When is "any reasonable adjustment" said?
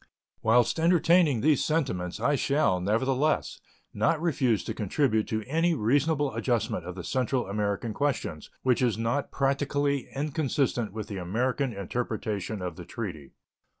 5.43-6.85